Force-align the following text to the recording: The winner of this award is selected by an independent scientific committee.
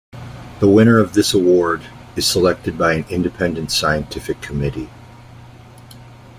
The 0.59 0.67
winner 0.67 0.97
of 0.97 1.13
this 1.13 1.31
award 1.31 1.83
is 2.15 2.25
selected 2.25 2.75
by 2.75 2.93
an 2.93 3.05
independent 3.09 3.69
scientific 3.71 4.41
committee. 4.41 4.89